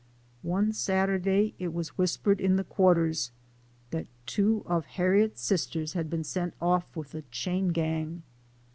[0.41, 3.29] One Saturday it was whispered in the quarters
[3.91, 8.23] that two of Harriet's sisters had been sent off with the chain gang.